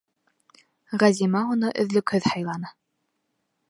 Ғәзимә 1.03 1.43
уны 1.57 1.71
өҙлөкһөҙ 1.85 2.29
һыйланы. 2.33 2.77